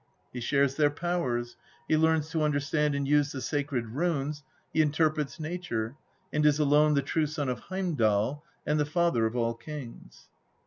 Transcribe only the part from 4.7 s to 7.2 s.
he interprets nature, and is alone the